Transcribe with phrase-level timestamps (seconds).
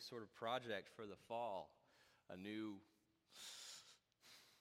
[0.00, 1.70] sort of project for the fall,
[2.32, 2.76] a new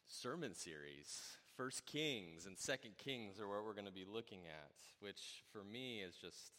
[0.08, 1.38] sermon series.
[1.56, 5.64] First Kings and Second Kings are what we're going to be looking at, which for
[5.64, 6.52] me is just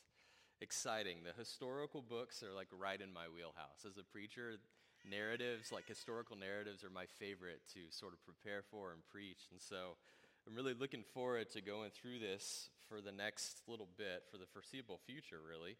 [0.60, 1.18] exciting.
[1.24, 3.84] The historical books are like right in my wheelhouse.
[3.86, 4.56] As a preacher,
[5.08, 9.48] narratives, like historical narratives, are my favorite to sort of prepare for and preach.
[9.50, 9.96] And so
[10.46, 14.46] I'm really looking forward to going through this for the next little bit, for the
[14.46, 15.76] foreseeable future, really.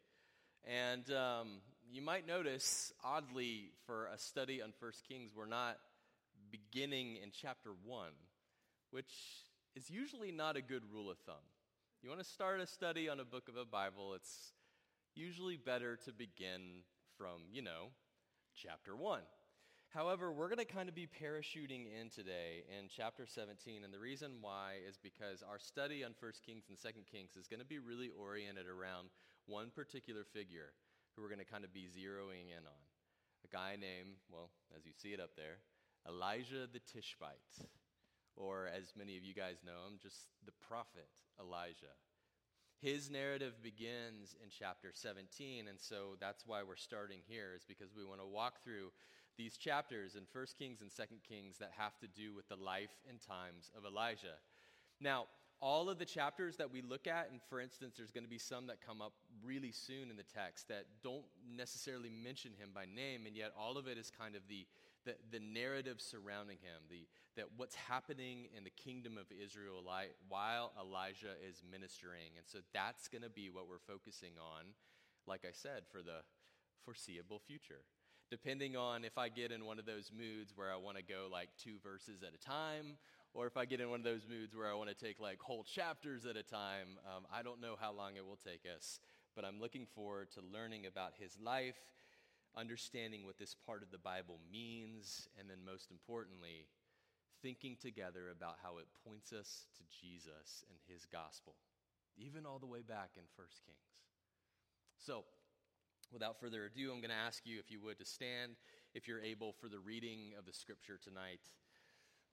[0.65, 1.61] And um,
[1.93, 5.77] you might notice, oddly, for a study on First Kings, we're not
[6.53, 8.11] beginning in chapter 1,
[8.93, 9.13] which
[9.75, 11.35] is usually not a good rule of thumb.
[12.03, 14.53] You want to start a study on a book of a Bible, it's
[15.17, 16.85] usually better to begin
[17.19, 17.89] from, you know,
[18.55, 19.21] chapter 1.
[19.89, 23.99] However, we're going to kind of be parachuting in today in chapter 17, and the
[23.99, 27.67] reason why is because our study on 1 Kings and 2 Kings is going to
[27.67, 29.09] be really oriented around
[29.47, 30.71] one particular figure
[31.15, 32.83] who we're going to kind of be zeroing in on.
[33.45, 35.59] A guy named, well, as you see it up there,
[36.09, 37.67] Elijah the Tishbite,
[38.37, 41.09] or as many of you guys know him, just the prophet
[41.41, 41.97] Elijah.
[42.81, 47.95] His narrative begins in chapter 17, and so that's why we're starting here, is because
[47.95, 48.93] we want to walk through
[49.37, 52.97] these chapters in 1 Kings and 2 Kings that have to do with the life
[53.09, 54.37] and times of Elijah.
[55.01, 55.27] Now,
[55.61, 58.39] all of the chapters that we look at, and for instance, there's going to be
[58.39, 59.13] some that come up
[59.45, 61.25] really soon in the text that don't
[61.57, 64.67] necessarily mention him by name, and yet all of it is kind of the,
[65.05, 69.83] the, the narrative surrounding him, the, that what's happening in the kingdom of Israel
[70.29, 72.37] while Elijah is ministering.
[72.37, 74.67] And so that's going to be what we're focusing on,
[75.27, 76.23] like I said, for the
[76.85, 77.85] foreseeable future
[78.31, 81.27] depending on if I get in one of those moods where I want to go
[81.31, 82.97] like two verses at a time,
[83.35, 85.41] or if I get in one of those moods where I want to take like
[85.41, 86.99] whole chapters at a time.
[87.05, 89.01] Um, I don't know how long it will take us,
[89.35, 91.79] but I'm looking forward to learning about his life,
[92.57, 96.67] understanding what this part of the Bible means, and then most importantly,
[97.43, 101.55] thinking together about how it points us to Jesus and his gospel,
[102.17, 103.79] even all the way back in 1 Kings.
[104.99, 105.25] So,
[106.13, 108.57] without further ado, I'm going to ask you, if you would, to stand
[108.95, 111.41] if you're able for the reading of the scripture tonight.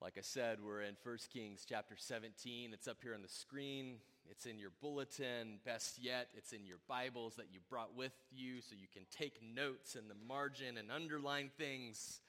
[0.02, 2.70] Like I said, we're in 1 Kings chapter 17.
[2.72, 3.96] It's up here on the screen.
[4.30, 5.58] It's in your bulletin.
[5.64, 9.40] Best yet, it's in your Bibles that you brought with you so you can take
[9.42, 12.20] notes in the margin and underline things.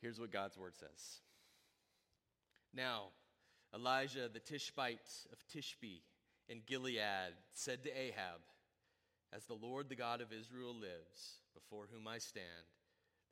[0.00, 1.20] Here's what God's word says
[2.72, 3.08] Now,
[3.74, 6.00] Elijah the Tishbite of Tishbe
[6.48, 8.40] in Gilead said to Ahab,
[9.32, 12.46] As the Lord the God of Israel lives, before whom I stand,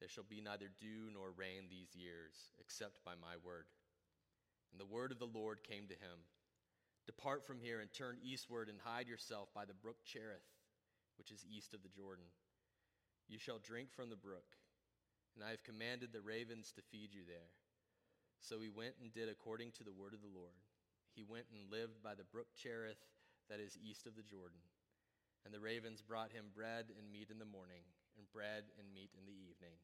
[0.01, 3.67] there shall be neither dew nor rain these years, except by my word.
[4.71, 6.27] And the word of the Lord came to him
[7.07, 10.47] Depart from here and turn eastward and hide yourself by the brook Cherith,
[11.19, 12.27] which is east of the Jordan.
[13.29, 14.47] You shall drink from the brook,
[15.35, 17.51] and I have commanded the ravens to feed you there.
[18.41, 20.59] So he went and did according to the word of the Lord.
[21.15, 23.03] He went and lived by the brook Cherith,
[23.51, 24.63] that is east of the Jordan.
[25.45, 27.83] And the ravens brought him bread and meat in the morning,
[28.17, 29.79] and bread and meat in the evening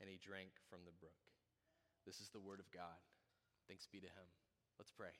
[0.00, 1.18] and he drank from the brook.
[2.06, 3.02] This is the word of God.
[3.66, 4.28] Thanks be to him.
[4.78, 5.12] Let's pray.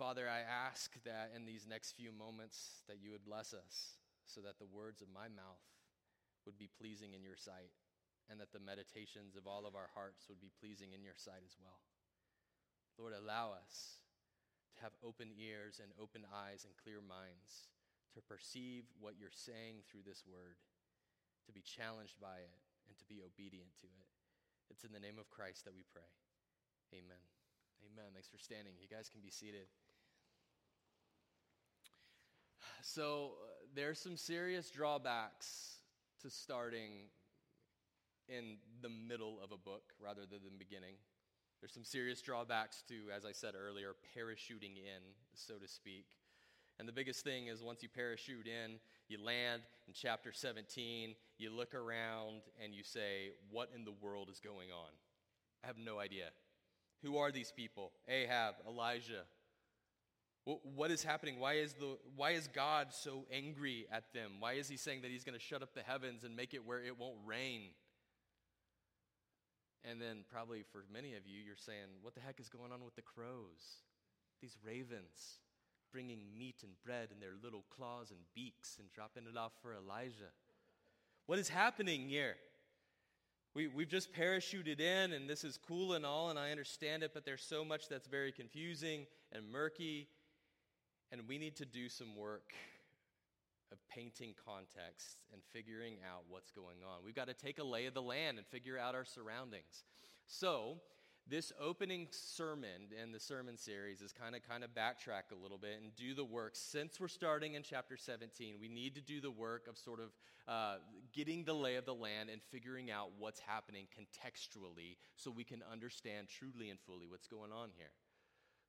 [0.00, 4.40] Father, I ask that in these next few moments that you would bless us so
[4.40, 5.60] that the words of my mouth
[6.48, 7.76] would be pleasing in your sight
[8.32, 11.44] and that the meditations of all of our hearts would be pleasing in your sight
[11.44, 11.84] as well.
[12.96, 14.00] Lord, allow us
[14.72, 17.68] to have open ears and open eyes and clear minds
[18.16, 20.56] to perceive what you're saying through this word
[21.44, 22.56] to be challenged by it,
[22.88, 24.08] and to be obedient to it.
[24.72, 26.08] It's in the name of Christ that we pray.
[26.96, 27.20] Amen.
[27.84, 28.16] Amen.
[28.16, 28.80] Thanks for standing.
[28.80, 29.68] You guys can be seated.
[32.82, 33.32] So,
[33.74, 35.76] there's some serious drawbacks
[36.22, 37.08] to starting
[38.28, 40.94] in the middle of a book rather than the beginning.
[41.60, 45.02] There's some serious drawbacks to, as I said earlier, parachuting in,
[45.34, 46.06] so to speak.
[46.78, 51.50] And the biggest thing is once you parachute in, you land in chapter 17, you
[51.50, 54.88] look around and you say, What in the world is going on?
[55.62, 56.30] I have no idea.
[57.02, 57.92] Who are these people?
[58.08, 59.24] Ahab, Elijah.
[60.44, 61.38] What is happening?
[61.38, 64.32] Why is, the, why is God so angry at them?
[64.40, 66.66] Why is he saying that he's going to shut up the heavens and make it
[66.66, 67.70] where it won't rain?
[69.84, 72.84] And then, probably for many of you, you're saying, What the heck is going on
[72.84, 73.84] with the crows?
[74.40, 75.38] These ravens
[75.92, 79.74] bringing meat and bread in their little claws and beaks and dropping it off for
[79.74, 80.32] Elijah.
[81.26, 82.36] What is happening here?
[83.54, 87.10] We, we've just parachuted in, and this is cool and all, and I understand it,
[87.12, 90.06] but there's so much that's very confusing and murky,
[91.12, 92.52] and we need to do some work
[93.72, 97.04] of painting context and figuring out what's going on.
[97.04, 99.84] We've got to take a lay of the land and figure out our surroundings.
[100.26, 100.78] So,
[101.28, 105.58] this opening sermon in the sermon series is kind of kind of backtrack a little
[105.58, 109.20] bit and do the work since we're starting in chapter 17 we need to do
[109.20, 110.08] the work of sort of
[110.48, 110.76] uh,
[111.12, 115.62] getting the lay of the land and figuring out what's happening contextually so we can
[115.70, 117.90] understand truly and fully what's going on here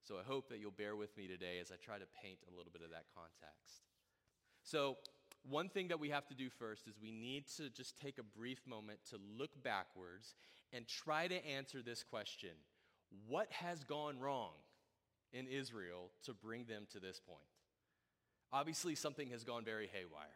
[0.02, 2.56] so i hope that you'll bear with me today as i try to paint a
[2.56, 3.84] little bit of that context
[4.64, 4.98] so
[5.50, 8.24] one thing that we have to do first is we need to just take a
[8.24, 10.36] brief moment to look backwards
[10.72, 12.52] and try to answer this question
[13.28, 14.54] What has gone wrong
[15.34, 17.40] in Israel to bring them to this point?
[18.54, 20.28] Obviously, something has gone very haywire.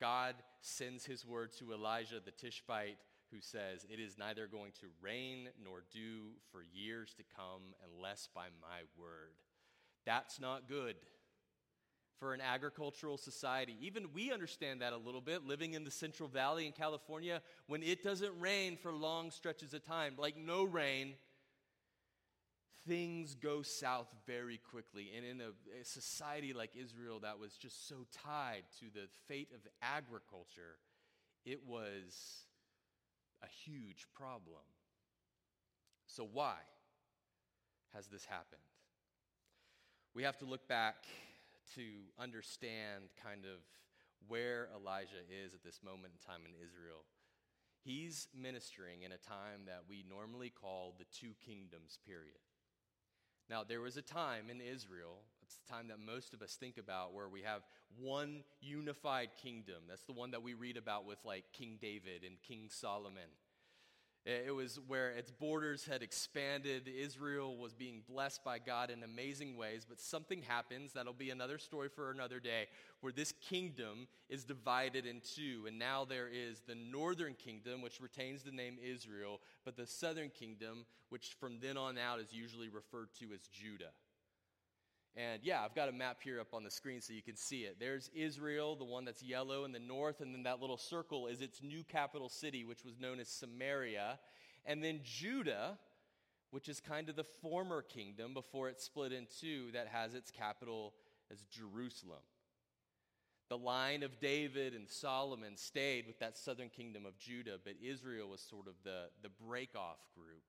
[0.00, 2.98] God sends his word to Elijah the Tishbite,
[3.32, 8.28] who says, It is neither going to rain nor dew for years to come unless
[8.34, 9.34] by my word.
[10.06, 10.96] That's not good
[12.18, 13.76] for an agricultural society.
[13.80, 17.82] Even we understand that a little bit, living in the Central Valley in California, when
[17.82, 21.14] it doesn't rain for long stretches of time, like no rain,
[22.86, 25.10] things go south very quickly.
[25.16, 29.50] And in a, a society like Israel that was just so tied to the fate
[29.54, 30.78] of agriculture,
[31.44, 32.46] it was
[33.42, 34.64] a huge problem.
[36.06, 36.56] So, why
[37.94, 38.62] has this happened?
[40.14, 41.04] We have to look back
[41.74, 41.82] to
[42.18, 43.60] understand kind of
[44.26, 47.04] where Elijah is at this moment in time in Israel.
[47.84, 52.42] He's ministering in a time that we normally call the two kingdoms period.
[53.48, 56.76] Now, there was a time in Israel, it's the time that most of us think
[56.76, 57.62] about, where we have
[57.96, 59.84] one unified kingdom.
[59.88, 63.30] That's the one that we read about with like King David and King Solomon.
[64.26, 66.86] It was where its borders had expanded.
[66.86, 71.56] Israel was being blessed by God in amazing ways, but something happens, that'll be another
[71.56, 72.66] story for another day,
[73.00, 75.64] where this kingdom is divided in two.
[75.66, 80.28] And now there is the northern kingdom, which retains the name Israel, but the southern
[80.28, 83.92] kingdom, which from then on out is usually referred to as Judah.
[85.18, 87.62] And yeah, I've got a map here up on the screen so you can see
[87.62, 87.78] it.
[87.80, 91.40] There's Israel, the one that's yellow in the north, and then that little circle is
[91.40, 94.20] its new capital city, which was known as Samaria.
[94.64, 95.76] And then Judah,
[96.52, 100.30] which is kind of the former kingdom before it split in two, that has its
[100.30, 100.94] capital
[101.32, 102.22] as Jerusalem.
[103.48, 108.28] The line of David and Solomon stayed with that southern kingdom of Judah, but Israel
[108.28, 110.44] was sort of the, the break-off group.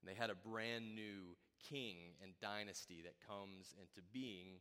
[0.00, 1.36] And they had a brand new
[1.68, 4.60] king and dynasty that comes into being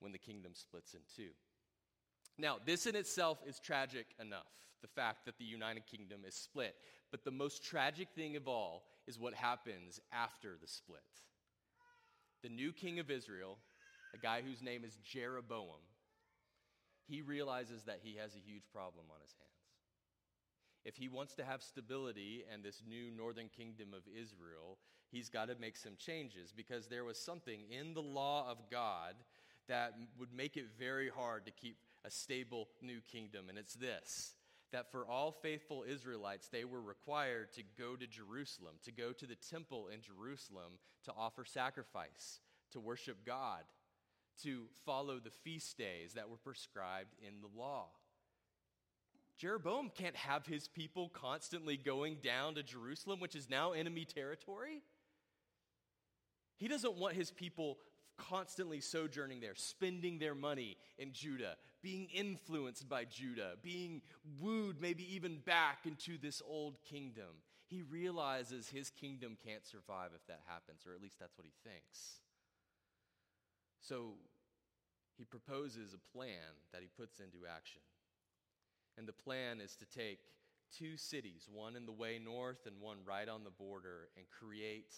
[0.00, 1.30] when the kingdom splits in two.
[2.38, 4.52] Now, this in itself is tragic enough,
[4.82, 6.74] the fact that the United Kingdom is split.
[7.10, 11.00] But the most tragic thing of all is what happens after the split.
[12.42, 13.58] The new king of Israel,
[14.14, 15.80] a guy whose name is Jeroboam,
[17.08, 19.46] he realizes that he has a huge problem on his hands.
[20.84, 24.78] If he wants to have stability and this new northern kingdom of Israel,
[25.10, 29.14] he's got to make some changes because there was something in the law of God
[29.68, 33.48] that would make it very hard to keep a stable new kingdom.
[33.48, 34.34] And it's this
[34.72, 39.24] that for all faithful Israelites, they were required to go to Jerusalem, to go to
[39.24, 40.72] the temple in Jerusalem
[41.04, 42.40] to offer sacrifice,
[42.72, 43.62] to worship God,
[44.42, 47.86] to follow the feast days that were prescribed in the law.
[49.38, 54.82] Jeroboam can't have his people constantly going down to Jerusalem, which is now enemy territory.
[56.56, 57.78] He doesn't want his people
[58.16, 64.00] constantly sojourning there, spending their money in Judah, being influenced by Judah, being
[64.40, 67.42] wooed maybe even back into this old kingdom.
[67.66, 71.52] He realizes his kingdom can't survive if that happens, or at least that's what he
[71.68, 72.20] thinks.
[73.80, 74.14] So
[75.16, 77.82] he proposes a plan that he puts into action.
[78.96, 80.20] And the plan is to take
[80.76, 84.94] two cities, one in the way north and one right on the border, and create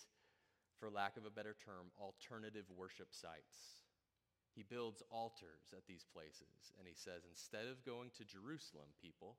[0.79, 3.83] for lack of a better term, alternative worship sites.
[4.55, 9.37] He builds altars at these places, and he says, instead of going to Jerusalem, people,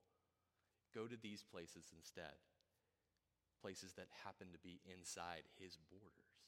[0.93, 2.39] go to these places instead.
[3.61, 6.39] Places that happen to be inside his borders.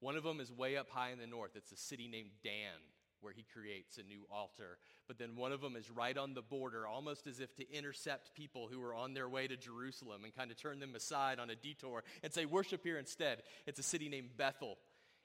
[0.00, 1.54] One of them is way up high in the north.
[1.54, 2.82] It's a city named Dan
[3.26, 4.78] where he creates a new altar.
[5.08, 8.36] But then one of them is right on the border, almost as if to intercept
[8.36, 11.50] people who are on their way to Jerusalem and kind of turn them aside on
[11.50, 13.42] a detour and say, Worship here instead.
[13.66, 14.78] It's a city named Bethel.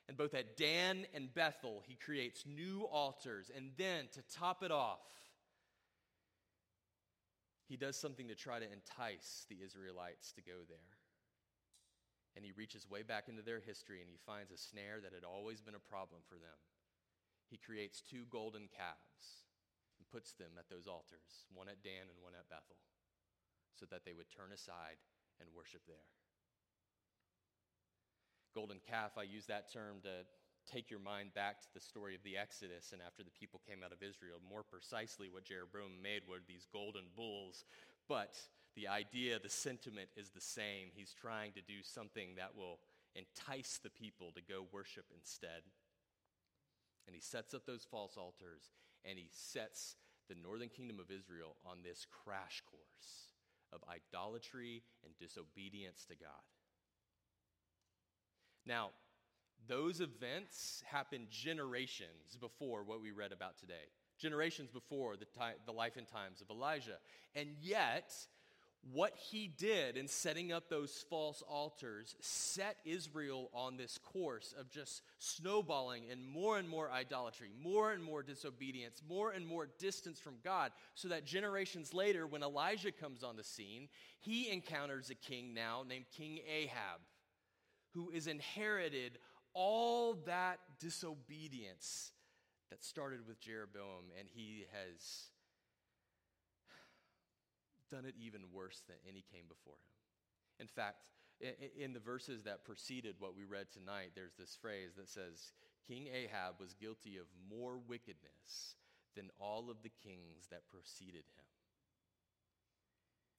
[0.08, 3.52] And both at Dan and Bethel, he creates new altars.
[3.56, 5.06] And then to top it off,
[7.70, 10.98] he does something to try to entice the Israelites to go there.
[12.36, 15.24] And he reaches way back into their history and he finds a snare that had
[15.24, 16.58] always been a problem for them
[17.52, 19.44] he creates two golden calves
[20.00, 22.80] and puts them at those altars, one at Dan and one at Bethel,
[23.76, 24.96] so that they would turn aside
[25.44, 26.08] and worship there.
[28.56, 30.24] Golden calf, I use that term to
[30.64, 33.84] take your mind back to the story of the Exodus and after the people came
[33.84, 34.40] out of Israel.
[34.40, 37.66] More precisely, what Jeroboam made were these golden bulls,
[38.08, 38.40] but
[38.76, 40.88] the idea, the sentiment is the same.
[40.96, 42.80] He's trying to do something that will
[43.16, 45.68] entice the people to go worship instead.
[47.08, 48.72] And he sets up those false altars
[49.06, 49.96] and he sets
[50.30, 53.32] the northern kingdom of Israel on this crash course
[53.74, 56.44] of idolatry and disobedience to God.
[58.66, 58.90] Now,
[59.68, 63.90] those events happened generations before what we read about today,
[64.20, 66.98] generations before the, time, the life and times of Elijah.
[67.36, 68.14] And yet,
[68.94, 74.72] what he did in setting up those false altars set Israel on this course of
[74.72, 80.20] just snowballing and more and more idolatry, more and more disobedience, more and more distance
[80.20, 83.88] from God, so that generations later, when Elijah comes on the scene,
[84.20, 87.02] he encounters a king now named King Ahab,
[87.94, 89.20] who is inherited
[89.54, 92.12] all that disobedience
[92.72, 95.30] that started with Jeroboam, and he has
[97.92, 99.96] done it even worse than any came before him.
[100.60, 101.04] In fact,
[101.78, 105.54] in the verses that preceded what we read tonight, there's this phrase that says,
[105.88, 108.76] King Ahab was guilty of more wickedness
[109.16, 111.50] than all of the kings that preceded him.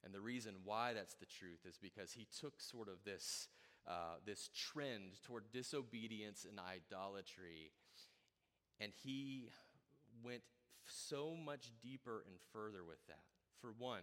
[0.04, 3.48] And the reason why that's the truth is because he took sort of this,
[3.86, 7.70] uh, this trend toward disobedience and idolatry,
[8.80, 9.48] and he
[10.24, 10.42] went
[10.84, 13.22] so much deeper and further with that.
[13.60, 14.02] For one,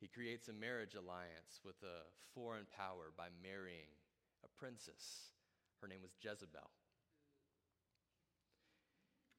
[0.00, 3.88] he creates a marriage alliance with a foreign power by marrying
[4.44, 5.30] a princess.
[5.80, 6.70] Her name was Jezebel.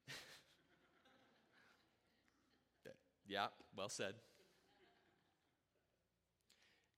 [3.28, 3.46] yeah,
[3.76, 4.14] well said.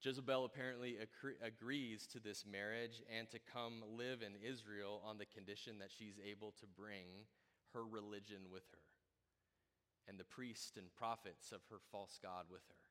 [0.01, 0.97] Jezebel apparently
[1.45, 6.21] agrees to this marriage and to come live in Israel on the condition that she's
[6.25, 7.27] able to bring
[7.75, 8.79] her religion with her
[10.09, 12.88] and the priests and prophets of her false God with her.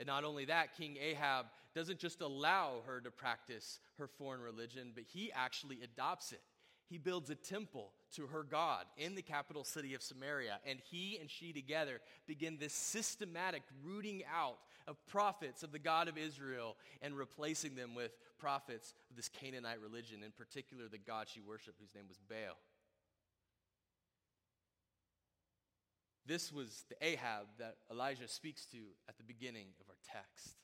[0.00, 4.92] And not only that, King Ahab doesn't just allow her to practice her foreign religion,
[4.94, 6.40] but he actually adopts it.
[6.88, 11.18] He builds a temple to her God in the capital city of Samaria, and he
[11.20, 14.56] and she together begin this systematic rooting out
[14.88, 19.82] of prophets of the God of Israel and replacing them with prophets of this Canaanite
[19.82, 22.56] religion, in particular the God she worshiped, whose name was Baal.
[26.30, 30.62] This was the Ahab that Elijah speaks to at the beginning of our text.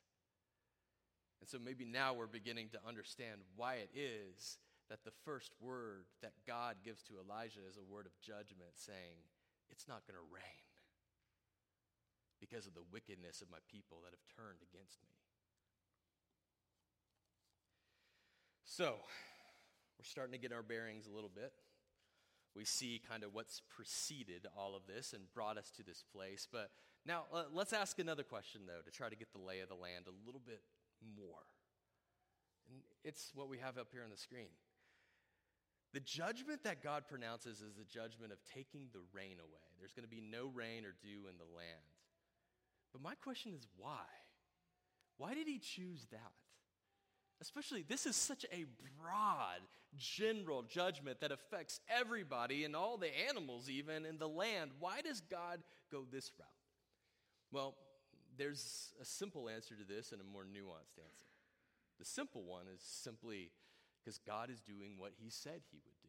[1.40, 4.58] And so maybe now we're beginning to understand why it is
[4.88, 9.26] that the first word that God gives to Elijah is a word of judgment, saying,
[9.68, 10.70] It's not going to rain
[12.38, 15.10] because of the wickedness of my people that have turned against me.
[18.62, 19.02] So,
[19.98, 21.50] we're starting to get our bearings a little bit
[22.56, 26.48] we see kind of what's preceded all of this and brought us to this place.
[26.50, 26.70] But
[27.04, 29.74] now uh, let's ask another question, though, to try to get the lay of the
[29.74, 30.62] land a little bit
[31.16, 31.44] more.
[32.70, 34.48] And it's what we have up here on the screen.
[35.92, 39.68] The judgment that God pronounces is the judgment of taking the rain away.
[39.78, 41.92] There's going to be no rain or dew in the land.
[42.92, 44.08] But my question is why?
[45.18, 46.32] Why did he choose that?
[47.40, 48.64] Especially, this is such a
[49.00, 49.60] broad,
[49.96, 54.70] general judgment that affects everybody and all the animals, even in the land.
[54.80, 55.60] Why does God
[55.92, 56.48] go this route?
[57.52, 57.74] Well,
[58.38, 61.26] there's a simple answer to this and a more nuanced answer.
[61.98, 63.50] The simple one is simply
[64.02, 66.08] because God is doing what he said he would do.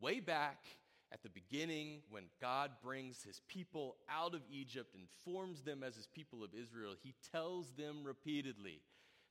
[0.00, 0.64] Way back
[1.12, 5.94] at the beginning, when God brings his people out of Egypt and forms them as
[5.94, 8.80] his people of Israel, he tells them repeatedly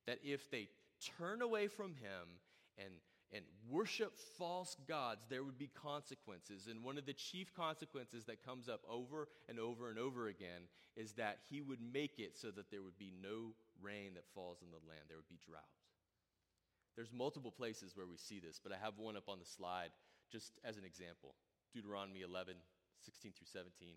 [0.08, 0.70] that if they
[1.18, 2.40] turn away from him
[2.78, 2.94] and
[3.34, 6.68] and worship false gods, there would be consequences.
[6.70, 10.70] And one of the chief consequences that comes up over and over and over again
[10.96, 14.60] is that he would make it so that there would be no rain that falls
[14.62, 15.06] in the land.
[15.08, 15.64] There would be drought.
[16.96, 19.90] There's multiple places where we see this, but I have one up on the slide
[20.32, 21.34] just as an example
[21.74, 22.54] Deuteronomy 11,
[23.04, 23.96] 16 through 17.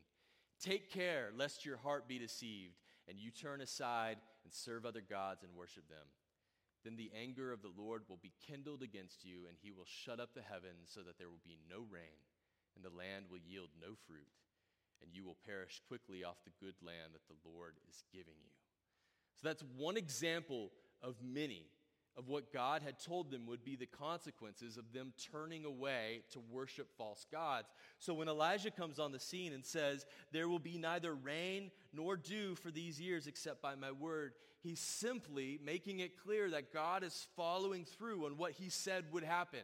[0.59, 5.43] Take care lest your heart be deceived and you turn aside and serve other gods
[5.43, 6.07] and worship them.
[6.87, 10.23] Then the anger of the Lord will be kindled against you, and he will shut
[10.23, 12.23] up the heavens so that there will be no rain,
[12.79, 14.31] and the land will yield no fruit,
[15.03, 18.55] and you will perish quickly off the good land that the Lord is giving you.
[19.35, 20.71] So that's one example
[21.03, 21.67] of many
[22.17, 26.41] of what God had told them would be the consequences of them turning away to
[26.51, 27.69] worship false gods.
[27.99, 32.17] So when Elijah comes on the scene and says, There will be neither rain nor
[32.17, 34.33] dew for these years except by my word,
[34.63, 39.25] he's simply making it clear that God is following through on what he said would
[39.25, 39.61] happen.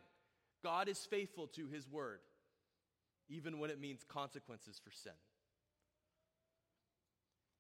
[0.63, 2.21] God is faithful to his word,
[3.31, 5.13] even when it means consequences for sin.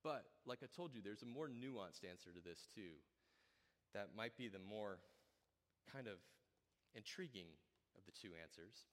[0.04, 2.90] But, like I told you, there's a more nuanced answer to this, too
[3.94, 4.98] that might be the more
[5.92, 6.18] kind of
[6.94, 7.46] intriguing
[7.96, 8.86] of the two answers.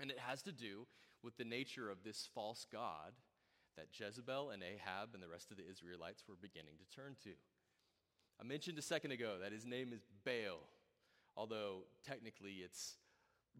[0.00, 0.86] And it has to do
[1.22, 3.12] with the nature of this false God
[3.76, 7.30] that Jezebel and Ahab and the rest of the Israelites were beginning to turn to.
[8.40, 10.58] I mentioned a second ago that his name is Baal,
[11.36, 12.96] although technically it's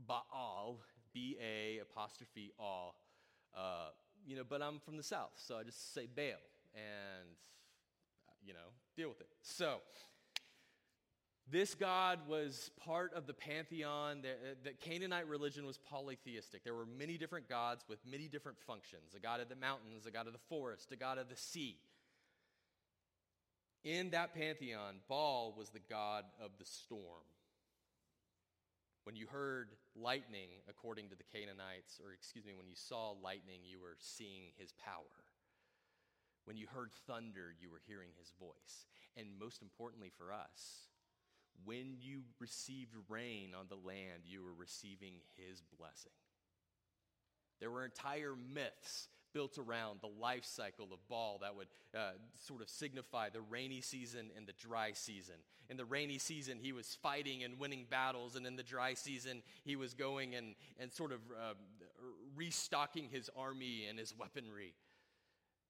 [0.07, 0.81] Baal,
[1.15, 2.95] B A apostrophe Al.
[3.57, 3.91] Uh,
[4.27, 6.41] you know, but I'm from the south, so I just say Baal
[6.75, 7.29] and,
[8.45, 9.29] you know, deal with it.
[9.43, 9.81] So,
[11.51, 14.23] this God was part of the pantheon.
[14.23, 16.65] The, uh, the, Canaanite religion was polytheistic.
[16.65, 20.11] There were many different gods with many different functions a God of the mountains, a
[20.11, 21.77] God of the forest, a God of the sea.
[23.85, 27.27] In that pantheon, Baal was the God of the storm.
[29.03, 33.59] When you heard lightning, according to the Canaanites, or excuse me, when you saw lightning,
[33.65, 35.27] you were seeing his power.
[36.45, 38.87] When you heard thunder, you were hearing his voice.
[39.17, 40.92] And most importantly for us,
[41.65, 46.13] when you received rain on the land, you were receiving his blessing.
[47.61, 52.61] There were entire myths built around the life cycle of Baal that would uh, sort
[52.61, 55.37] of signify the rainy season and the dry season.
[55.71, 59.43] In the rainy season, he was fighting and winning battles, and in the dry season,
[59.65, 61.55] he was going and, and sort of uh,
[62.37, 64.75] restocking his army and his weaponry.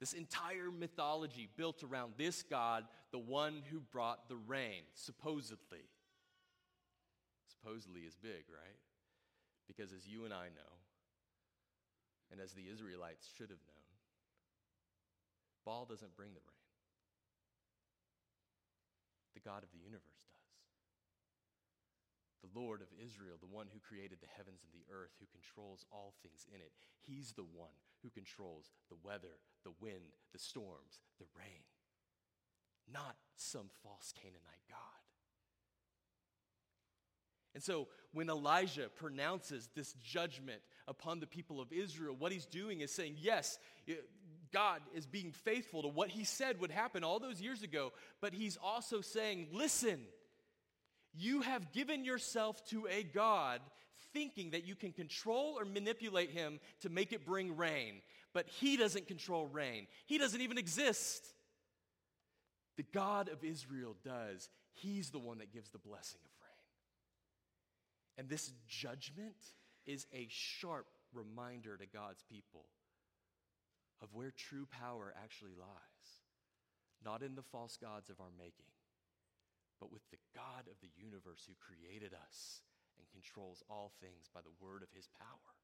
[0.02, 2.82] This entire mythology built around this God,
[3.12, 5.86] the one who brought the rain, supposedly.
[7.46, 8.80] Supposedly is big, right?
[9.68, 10.72] Because as you and I know,
[12.32, 13.86] and as the Israelites should have known,
[15.64, 16.66] Baal doesn't bring the rain.
[19.34, 20.11] The God of the universe
[22.42, 25.86] the Lord of Israel, the one who created the heavens and the earth, who controls
[25.90, 26.72] all things in it.
[27.00, 31.62] He's the one who controls the weather, the wind, the storms, the rain,
[32.92, 34.78] not some false Canaanite God.
[37.54, 42.80] And so when Elijah pronounces this judgment upon the people of Israel, what he's doing
[42.80, 43.58] is saying, yes,
[44.52, 48.32] God is being faithful to what he said would happen all those years ago, but
[48.32, 50.00] he's also saying, listen,
[51.14, 53.60] you have given yourself to a God
[54.12, 58.00] thinking that you can control or manipulate him to make it bring rain.
[58.32, 61.26] But he doesn't control rain, he doesn't even exist.
[62.78, 64.48] The God of Israel does.
[64.72, 66.66] He's the one that gives the blessing of rain.
[68.16, 69.36] And this judgment
[69.84, 72.64] is a sharp reminder to God's people
[74.00, 76.22] of where true power actually lies,
[77.04, 78.71] not in the false gods of our making
[79.82, 82.62] but with the God of the universe who created us
[82.98, 85.58] and controls all things by the word of his power.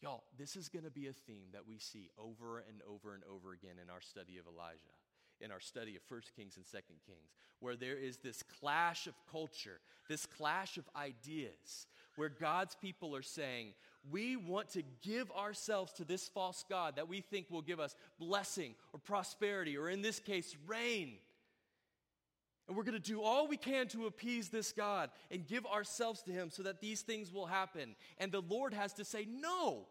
[0.00, 3.22] Y'all, this is going to be a theme that we see over and over and
[3.28, 4.96] over again in our study of Elijah,
[5.42, 9.12] in our study of 1 Kings and 2 Kings, where there is this clash of
[9.30, 13.74] culture, this clash of ideas, where God's people are saying,
[14.10, 17.94] we want to give ourselves to this false God that we think will give us
[18.18, 21.18] blessing or prosperity, or in this case, rain.
[22.66, 26.22] And we're going to do all we can to appease this God and give ourselves
[26.22, 27.94] to Him so that these things will happen.
[28.18, 29.86] And the Lord has to say, No,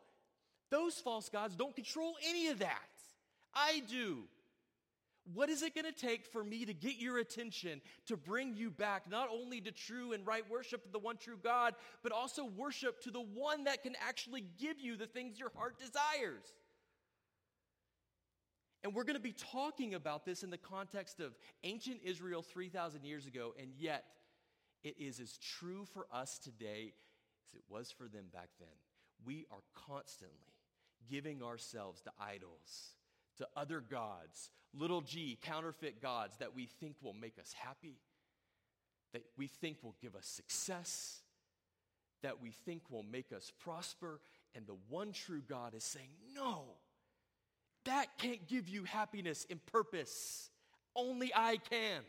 [0.72, 2.80] those false gods don't control any of that.
[3.54, 4.24] I do.
[5.34, 8.70] What is it going to take for me to get your attention to bring you
[8.70, 12.44] back not only to true and right worship of the one true God, but also
[12.44, 16.52] worship to the one that can actually give you the things your heart desires?
[18.84, 23.06] And we're going to be talking about this in the context of ancient Israel 3,000
[23.06, 24.04] years ago, and yet
[24.84, 26.94] it is as true for us today
[27.48, 28.68] as it was for them back then.
[29.26, 30.36] We are constantly
[31.10, 32.96] giving ourselves to idols,
[33.38, 38.02] to other gods, little g, counterfeit gods that we think will make us happy,
[39.14, 41.22] that we think will give us success,
[42.22, 44.20] that we think will make us prosper.
[44.56, 46.66] And the one true God is saying, No
[47.86, 50.50] that can't give you happiness and purpose.
[50.96, 52.02] Only I can.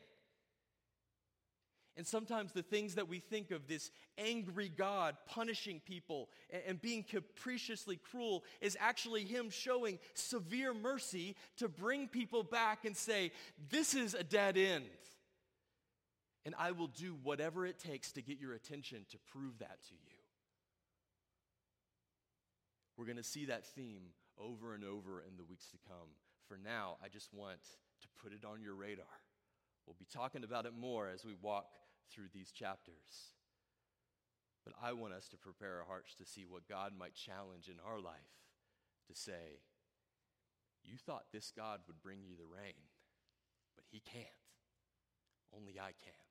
[1.96, 6.28] And sometimes the things that we think of this angry God punishing people
[6.66, 12.96] and, being capriciously cruel is actually Him showing severe mercy to bring people back and
[12.96, 13.30] say,
[13.70, 14.84] This is a dead end.
[16.44, 19.94] And I will do whatever it takes to get your attention to prove that to
[19.94, 20.18] you.
[22.96, 24.02] We're going to see that theme
[24.38, 26.08] over and over in the weeks to come.
[26.48, 27.60] For now, I just want
[28.02, 29.04] to put it on your radar.
[29.86, 31.66] We'll be talking about it more as we walk
[32.10, 33.32] through these chapters.
[34.64, 37.76] But I want us to prepare our hearts to see what God might challenge in
[37.86, 38.32] our life
[39.08, 39.60] to say,
[40.84, 42.80] You thought this God would bring you the rain,
[43.76, 44.24] but He can't.
[45.56, 46.24] Only I can.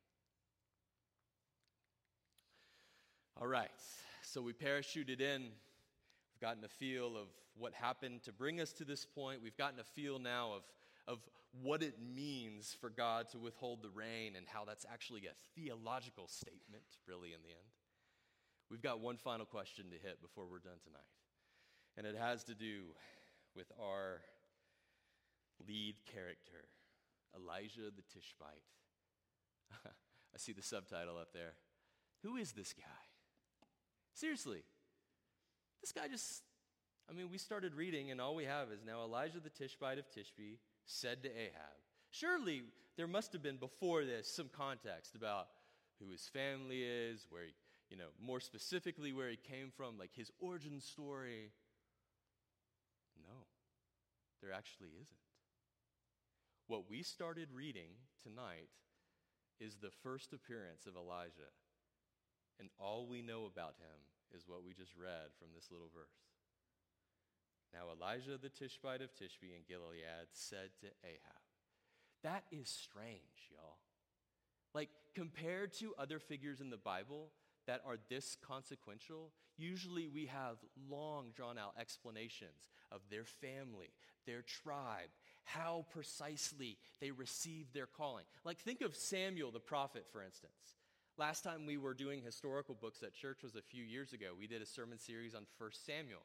[3.39, 3.70] All right,
[4.24, 5.44] so we parachuted in.
[6.44, 9.40] Gotten a feel of what happened to bring us to this point.
[9.42, 10.64] We've gotten a feel now of,
[11.08, 11.20] of
[11.62, 16.28] what it means for God to withhold the rain and how that's actually a theological
[16.28, 17.72] statement, really, in the end.
[18.70, 21.08] We've got one final question to hit before we're done tonight,
[21.96, 22.88] and it has to do
[23.56, 24.20] with our
[25.66, 26.68] lead character,
[27.34, 28.68] Elijah the Tishbite.
[29.86, 31.54] I see the subtitle up there.
[32.24, 32.84] Who is this guy?
[34.14, 34.64] Seriously,
[35.84, 36.43] this guy just,
[37.10, 40.06] I mean, we started reading, and all we have is now Elijah the Tishbite of
[40.10, 41.76] Tishbe said to Ahab.
[42.10, 42.63] Surely
[42.96, 45.48] there must have been before this some context about
[46.00, 47.54] who his family is, where he
[47.89, 51.52] you know, more specifically where he came from, like his origin story.
[53.22, 53.46] No,
[54.41, 55.19] there actually isn't.
[56.65, 57.91] What we started reading
[58.24, 58.69] tonight
[59.60, 61.54] is the first appearance of Elijah.
[62.60, 64.00] And all we know about him
[64.34, 66.17] is what we just read from this little verse.
[67.74, 71.41] Now, Elijah the Tishbite of Tishbe in Gilead said to Ahab,
[72.22, 73.78] That is strange, y'all.
[74.76, 77.30] Like, compared to other figures in the Bible,
[77.67, 80.58] that are this consequential, usually we have
[80.89, 83.93] long drawn out explanations of their family,
[84.26, 85.10] their tribe,
[85.43, 88.26] how precisely they received their calling.
[88.43, 90.54] Like, think of Samuel the prophet, for instance.
[91.17, 94.32] Last time we were doing historical books at church was a few years ago.
[94.38, 96.21] We did a sermon series on 1 Samuel.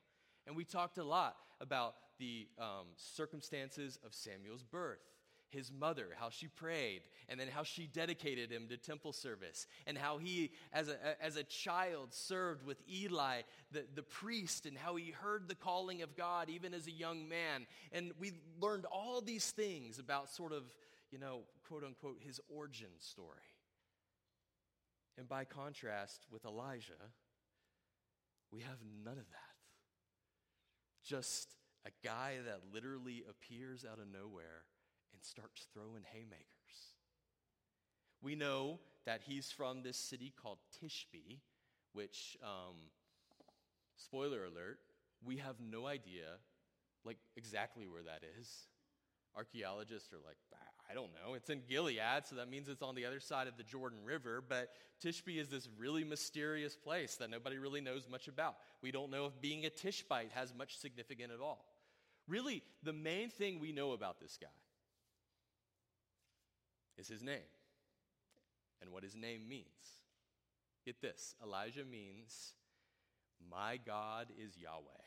[0.47, 5.01] And we talked a lot about the um, circumstances of Samuel's birth
[5.51, 9.97] his mother, how she prayed, and then how she dedicated him to temple service, and
[9.97, 14.97] how he, as a, as a child, served with Eli, the, the priest, and how
[14.97, 17.67] he heard the calling of God even as a young man.
[17.93, 20.65] And we learned all these things about sort of,
[21.11, 23.48] you know, quote unquote, his origin story.
[25.19, 27.13] And by contrast with Elijah,
[28.53, 29.57] we have none of that.
[31.05, 34.63] Just a guy that literally appears out of nowhere
[35.13, 36.45] and starts throwing haymakers.
[38.23, 41.41] We know that he's from this city called Tishbe,
[41.93, 42.77] which, um,
[43.97, 44.79] spoiler alert,
[45.25, 46.39] we have no idea,
[47.05, 48.69] like, exactly where that is.
[49.35, 50.39] Archaeologists are like,
[50.91, 51.35] I don't know.
[51.35, 54.43] It's in Gilead, so that means it's on the other side of the Jordan River.
[54.47, 54.71] But
[55.05, 58.57] Tishbe is this really mysterious place that nobody really knows much about.
[58.83, 61.67] We don't know if being a Tishbite has much significance at all.
[62.27, 64.49] Really, the main thing we know about this guy
[66.97, 67.39] is his name
[68.81, 69.67] and what his name means.
[70.87, 72.55] Get this Elijah means,
[73.51, 75.05] My God is Yahweh.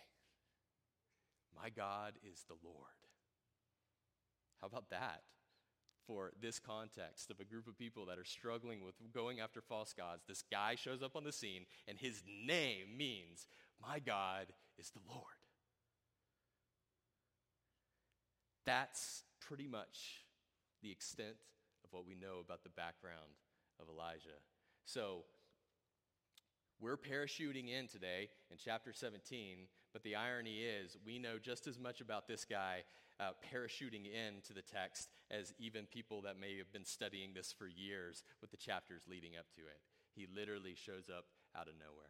[1.56, 2.76] My God is the Lord.
[4.62, 5.22] How about that
[6.06, 9.94] for this context of a group of people that are struggling with going after false
[9.94, 10.24] gods?
[10.28, 13.48] This guy shows up on the scene, and his name means,
[13.82, 15.26] My God is the Lord.
[18.66, 20.26] That's pretty much
[20.82, 21.36] the extent
[21.84, 23.38] of what we know about the background
[23.80, 24.40] of Elijah.
[24.86, 25.24] So,
[26.80, 31.78] we're parachuting in today in chapter 17, but the irony is we know just as
[31.78, 32.84] much about this guy
[33.22, 37.68] uh, parachuting into the text as even people that may have been studying this for
[37.68, 39.80] years with the chapters leading up to it.
[40.16, 42.10] He literally shows up out of nowhere.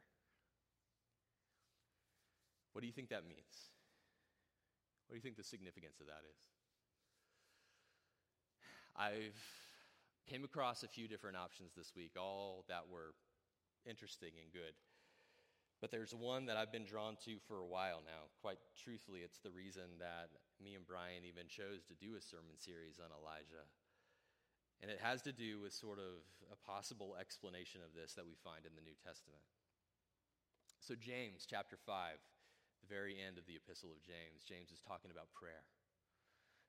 [2.72, 3.70] What do you think that means?
[5.08, 6.40] What do you think the significance of that is?
[8.96, 9.36] I've
[10.32, 13.14] Came across a few different options this week, all that were
[13.86, 14.72] interesting and good.
[15.82, 18.30] But there's one that I've been drawn to for a while now.
[18.46, 20.30] Quite truthfully, it's the reason that
[20.62, 23.66] me and Brian even chose to do a sermon series on Elijah.
[24.86, 26.22] And it has to do with sort of
[26.54, 29.42] a possible explanation of this that we find in the New Testament.
[30.82, 32.18] So, James chapter 5,
[32.82, 35.66] the very end of the epistle of James, James is talking about prayer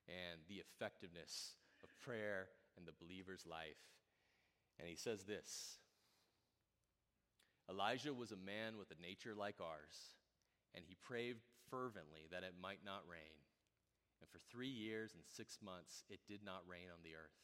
[0.09, 3.81] and the effectiveness of prayer in the believer's life.
[4.81, 5.81] And he says this
[7.71, 10.17] Elijah was a man with a nature like ours,
[10.75, 11.37] and he prayed
[11.71, 13.39] fervently that it might not rain.
[14.21, 17.39] And for three years and six months, it did not rain on the earth.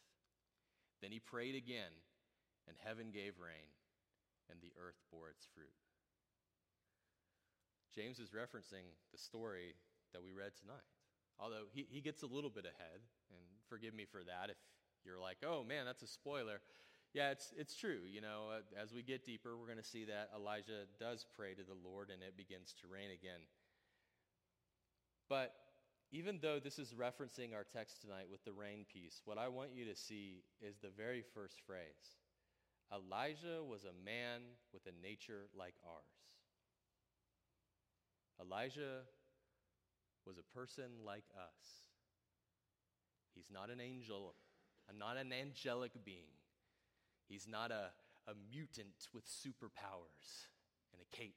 [1.02, 1.94] Then he prayed again,
[2.66, 3.70] and heaven gave rain,
[4.50, 5.74] and the earth bore its fruit.
[7.94, 9.74] James is referencing the story
[10.12, 10.86] that we read tonight.
[11.38, 13.00] Although he, he gets a little bit ahead,
[13.30, 14.58] and forgive me for that if
[15.04, 16.60] you're like, oh man, that's a spoiler.
[17.14, 18.00] Yeah, it's, it's true.
[18.06, 21.54] You know, uh, as we get deeper, we're going to see that Elijah does pray
[21.54, 23.40] to the Lord and it begins to rain again.
[25.28, 25.54] But
[26.10, 29.70] even though this is referencing our text tonight with the rain piece, what I want
[29.74, 32.16] you to see is the very first phrase
[32.92, 34.40] Elijah was a man
[34.72, 36.04] with a nature like ours.
[38.40, 39.02] Elijah
[40.26, 41.88] was a person like us.
[43.34, 44.34] He's not an angel,
[44.98, 46.32] not an angelic being.
[47.28, 47.92] He's not a,
[48.26, 50.48] a mutant with superpowers
[50.92, 51.36] and a cape.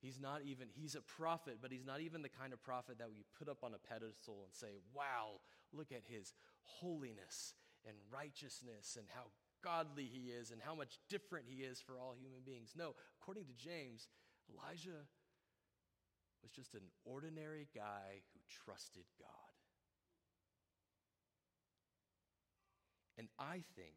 [0.00, 3.10] He's not even, he's a prophet, but he's not even the kind of prophet that
[3.10, 5.40] we put up on a pedestal and say, wow,
[5.72, 7.52] look at his holiness
[7.86, 9.24] and righteousness and how
[9.62, 12.72] godly he is and how much different he is for all human beings.
[12.76, 14.08] No, according to James,
[14.48, 15.04] Elijah
[16.42, 19.49] was just an ordinary guy who trusted God.
[23.18, 23.96] And I think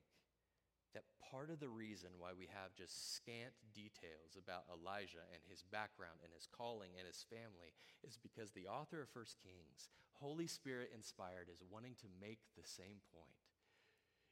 [0.93, 5.63] that part of the reason why we have just scant details about Elijah and his
[5.63, 7.73] background and his calling and his family
[8.05, 12.67] is because the author of First Kings, Holy Spirit inspired, is wanting to make the
[12.67, 13.41] same point.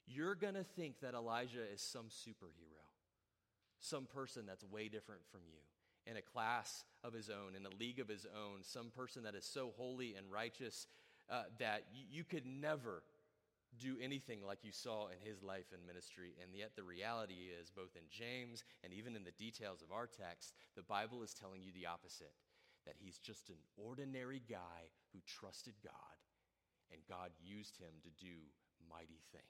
[0.06, 2.86] You're going to think that Elijah is some superhero,
[3.80, 5.62] some person that's way different from you,
[6.06, 9.36] in a class of his own, in a league of his own, some person that
[9.36, 10.88] is so holy and righteous
[11.30, 13.04] uh, that you could never
[13.80, 16.34] do anything like you saw in his life and ministry.
[16.42, 20.08] And yet, the reality is, both in James and even in the details of our
[20.08, 22.34] text, the Bible is telling you the opposite
[22.86, 26.18] that he's just an ordinary guy who trusted God,
[26.92, 28.34] and God used him to do
[28.90, 29.46] mighty things.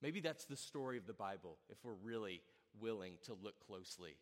[0.00, 2.40] Maybe that's the story of the Bible if we're really
[2.80, 4.16] willing to look closely.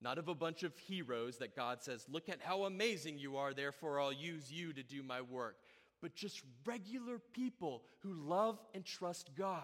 [0.00, 3.54] Not of a bunch of heroes that God says, Look at how amazing you are,
[3.54, 5.56] therefore I'll use you to do my work
[6.02, 9.62] but just regular people who love and trust God.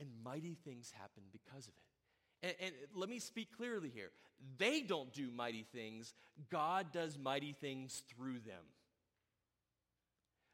[0.00, 1.84] And mighty things happen because of it.
[2.42, 4.10] And, and, let me speak clearly here.
[4.58, 6.12] They don't do mighty things,
[6.50, 8.64] God does mighty things through them.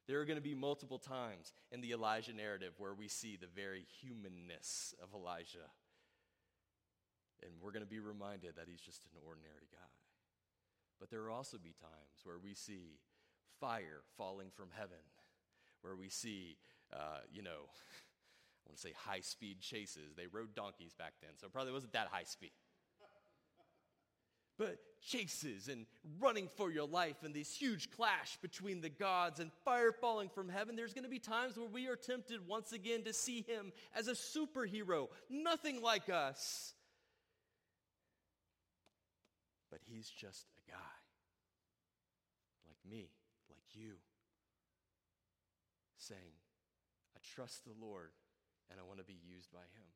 [0.07, 3.49] There are going to be multiple times in the Elijah narrative where we see the
[3.49, 5.71] very humanness of Elijah.
[7.43, 9.91] And we're going to be reminded that he's just an ordinary guy.
[11.01, 12.99] But there will also be times where we see
[13.61, 14.99] fire falling from heaven,
[15.83, 16.57] where we see,
[16.93, 17.51] uh, you know,
[18.67, 20.15] I want to say high speed chases.
[20.17, 22.51] They rode donkeys back then, so probably wasn't that high speed.
[24.59, 25.87] But chases and
[26.19, 30.49] running for your life and this huge clash between the gods and fire falling from
[30.49, 33.73] heaven, there's going to be times where we are tempted once again to see him
[33.95, 36.73] as a superhero, nothing like us.
[39.71, 40.77] But he's just a guy
[42.67, 43.11] like me
[43.77, 44.01] you,
[45.99, 46.35] saying,
[47.15, 48.11] I trust the Lord
[48.71, 49.89] and I want to be used by Him.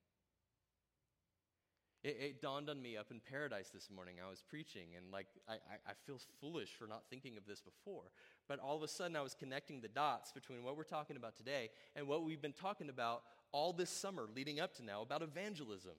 [2.02, 4.14] It, it, dawned on me up in paradise this morning.
[4.24, 7.60] I was preaching, and like I, I, I feel foolish for not thinking of this
[7.60, 8.04] before.
[8.48, 11.36] But all of a sudden, I was connecting the dots between what we're talking about
[11.36, 15.20] today and what we've been talking about all this summer leading up to now about
[15.20, 15.92] evangelism.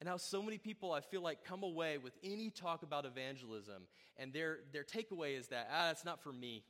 [0.00, 3.82] And how so many people, I feel like, come away with any talk about evangelism,
[4.16, 6.64] and their, their takeaway is that, ah, it's not for me.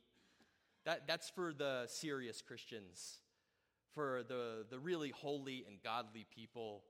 [0.85, 3.19] That, that's for the serious Christians,
[3.93, 6.83] for the, the really holy and godly people,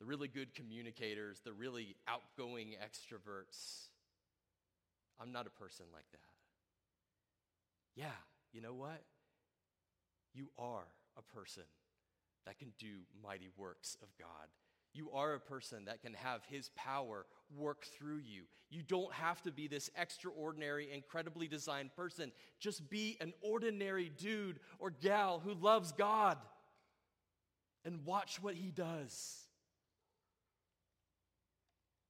[0.00, 3.88] the really good communicators, the really outgoing extroverts.
[5.20, 6.18] I'm not a person like that.
[7.94, 8.16] Yeah,
[8.52, 9.02] you know what?
[10.34, 10.86] You are
[11.16, 11.62] a person
[12.46, 14.48] that can do mighty works of God
[14.94, 18.44] you are a person that can have His power work through you.
[18.70, 22.32] You don't have to be this extraordinary, incredibly designed person.
[22.60, 26.38] Just be an ordinary dude or gal who loves God
[27.84, 29.40] and watch what He does.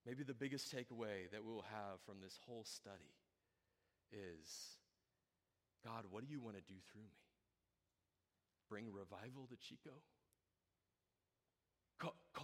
[0.06, 3.14] Maybe the biggest takeaway that we'll have from this whole study
[4.12, 4.76] is
[5.84, 7.24] God, what do you want to do through me?
[8.68, 9.90] Bring revival to Chico?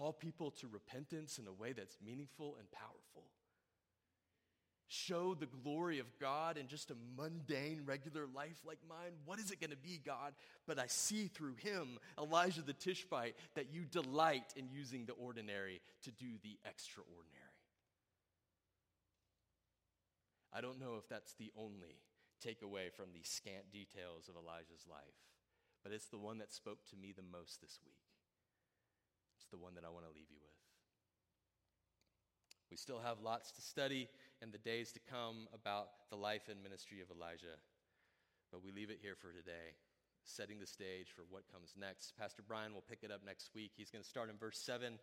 [0.00, 3.26] Call people to repentance in a way that's meaningful and powerful.
[4.88, 9.12] Show the glory of God in just a mundane, regular life like mine.
[9.24, 10.32] What is it going to be, God?
[10.66, 15.80] But I see through him, Elijah the Tishbite, that you delight in using the ordinary
[16.02, 17.26] to do the extraordinary.
[20.52, 22.00] I don't know if that's the only
[22.44, 25.20] takeaway from the scant details of Elijah's life,
[25.84, 28.09] but it's the one that spoke to me the most this week.
[29.50, 30.50] The one that I want to leave you with.
[32.70, 34.08] We still have lots to study
[34.40, 37.58] in the days to come about the life and ministry of Elijah,
[38.52, 39.74] but we leave it here for today,
[40.22, 42.14] setting the stage for what comes next.
[42.16, 43.72] Pastor Brian will pick it up next week.
[43.76, 44.98] He's going to start in verse 7.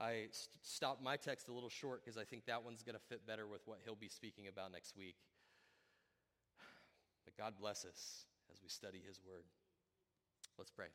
[0.00, 3.06] I st- stopped my text a little short because I think that one's going to
[3.08, 5.14] fit better with what he'll be speaking about next week.
[7.24, 9.44] But God bless us as we study his word.
[10.58, 10.90] Let's pray.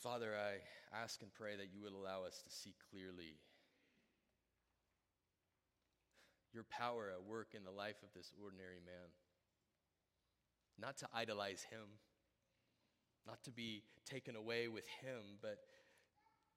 [0.00, 3.36] Father, I ask and pray that you would allow us to see clearly
[6.54, 9.12] your power at work in the life of this ordinary man.
[10.78, 12.00] Not to idolize him,
[13.26, 15.58] not to be taken away with him, but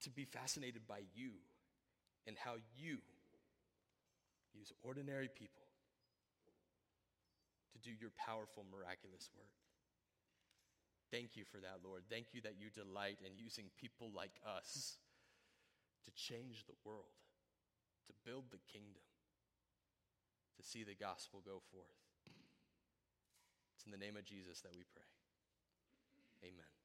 [0.04, 1.32] to be fascinated by you
[2.26, 3.00] and how you
[4.54, 5.68] use ordinary people
[7.74, 9.63] to do your powerful, miraculous work.
[11.14, 12.10] Thank you for that, Lord.
[12.10, 14.98] Thank you that you delight in using people like us
[16.06, 17.14] to change the world,
[18.08, 19.06] to build the kingdom,
[20.58, 22.02] to see the gospel go forth.
[23.78, 25.06] It's in the name of Jesus that we pray.
[26.42, 26.83] Amen.